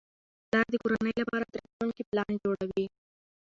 پلار 0.49 0.67
د 0.71 0.75
کورنۍ 0.83 1.13
لپاره 1.21 1.45
د 1.47 1.55
راتلونکي 1.61 2.03
پلان 2.09 2.31
جوړوي 2.43 2.85